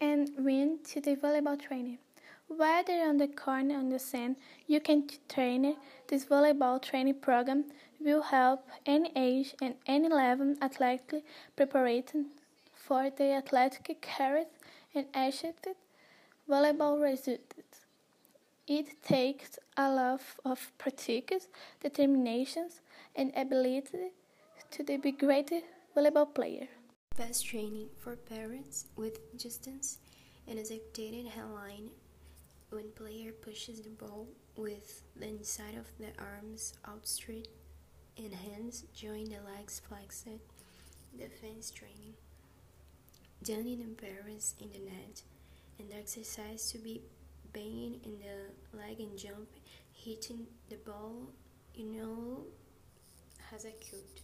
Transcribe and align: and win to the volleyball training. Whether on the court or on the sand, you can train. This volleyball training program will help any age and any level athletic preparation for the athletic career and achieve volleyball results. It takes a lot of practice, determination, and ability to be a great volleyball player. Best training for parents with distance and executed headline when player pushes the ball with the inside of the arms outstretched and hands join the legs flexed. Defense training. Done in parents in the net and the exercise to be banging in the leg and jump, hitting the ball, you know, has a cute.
and 0.00 0.30
win 0.38 0.78
to 0.84 1.00
the 1.00 1.16
volleyball 1.16 1.60
training. 1.60 1.98
Whether 2.48 3.02
on 3.02 3.18
the 3.18 3.28
court 3.28 3.66
or 3.66 3.76
on 3.76 3.90
the 3.90 3.98
sand, 3.98 4.36
you 4.66 4.80
can 4.80 5.08
train. 5.28 5.76
This 6.06 6.24
volleyball 6.24 6.80
training 6.80 7.20
program 7.20 7.64
will 8.00 8.22
help 8.22 8.66
any 8.86 9.12
age 9.14 9.54
and 9.60 9.74
any 9.86 10.08
level 10.08 10.54
athletic 10.62 11.24
preparation 11.56 12.26
for 12.72 13.10
the 13.10 13.32
athletic 13.32 14.00
career 14.00 14.46
and 14.94 15.06
achieve 15.14 15.54
volleyball 16.48 17.02
results. 17.02 17.84
It 18.66 19.02
takes 19.02 19.58
a 19.76 19.90
lot 19.90 20.20
of 20.44 20.72
practice, 20.78 21.48
determination, 21.82 22.68
and 23.16 23.32
ability 23.36 23.82
to 24.70 24.84
be 24.84 24.94
a 24.94 25.12
great 25.12 25.52
volleyball 25.94 26.32
player. 26.34 26.68
Best 27.18 27.46
training 27.46 27.88
for 27.98 28.14
parents 28.14 28.86
with 28.94 29.36
distance 29.36 29.98
and 30.46 30.56
executed 30.56 31.26
headline 31.26 31.90
when 32.70 32.92
player 32.92 33.32
pushes 33.32 33.80
the 33.80 33.90
ball 33.90 34.28
with 34.56 35.02
the 35.16 35.26
inside 35.26 35.74
of 35.76 35.86
the 35.98 36.12
arms 36.22 36.74
outstretched 36.88 37.48
and 38.16 38.32
hands 38.32 38.84
join 38.94 39.24
the 39.24 39.40
legs 39.52 39.80
flexed. 39.88 40.28
Defense 41.18 41.72
training. 41.72 42.14
Done 43.42 43.66
in 43.66 43.96
parents 43.96 44.54
in 44.60 44.70
the 44.70 44.78
net 44.78 45.22
and 45.80 45.90
the 45.90 45.96
exercise 45.96 46.70
to 46.70 46.78
be 46.78 47.02
banging 47.52 47.98
in 48.04 48.20
the 48.20 48.78
leg 48.78 49.00
and 49.00 49.18
jump, 49.18 49.48
hitting 49.92 50.46
the 50.70 50.76
ball, 50.76 51.32
you 51.74 51.84
know, 51.86 52.44
has 53.50 53.64
a 53.64 53.72
cute. 53.72 54.20